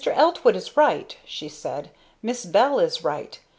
Eltwood 0.11 0.55
is 0.55 0.75
right!" 0.75 1.15
she 1.25 1.47
said. 1.47 1.91
"Miss 2.23 2.43
Bell 2.45 2.79
is 2.79 3.03
right! 3.03 3.39